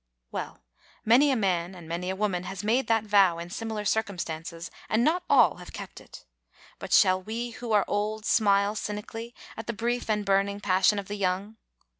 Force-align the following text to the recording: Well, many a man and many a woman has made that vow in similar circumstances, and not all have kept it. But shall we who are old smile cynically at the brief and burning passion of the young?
Well, 0.31 0.63
many 1.05 1.29
a 1.29 1.35
man 1.35 1.75
and 1.75 1.87
many 1.87 2.09
a 2.09 2.15
woman 2.15 2.45
has 2.45 2.63
made 2.63 2.87
that 2.87 3.03
vow 3.03 3.37
in 3.37 3.51
similar 3.51 3.85
circumstances, 3.85 4.71
and 4.89 5.03
not 5.03 5.21
all 5.29 5.57
have 5.57 5.73
kept 5.73 6.01
it. 6.01 6.25
But 6.79 6.91
shall 6.91 7.21
we 7.21 7.51
who 7.51 7.71
are 7.71 7.85
old 7.87 8.25
smile 8.25 8.73
cynically 8.73 9.35
at 9.55 9.67
the 9.67 9.73
brief 9.73 10.09
and 10.09 10.25
burning 10.25 10.59
passion 10.59 10.97
of 10.97 11.07
the 11.07 11.17
young? 11.17 11.57